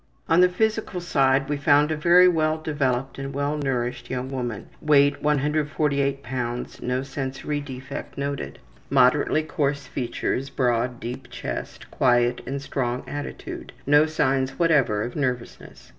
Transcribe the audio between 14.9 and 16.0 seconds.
of nervousness.